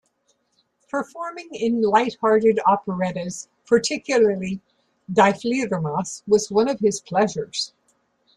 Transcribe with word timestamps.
Performing 0.89 1.49
in 1.53 1.79
light-hearted 1.83 2.59
operettas, 2.65 3.49
particularly 3.67 4.59
"Die 5.13 5.33
Fledermaus", 5.33 6.23
was 6.25 6.49
one 6.49 6.67
of 6.67 6.79
his 6.79 6.99
pleasures. 6.99 7.75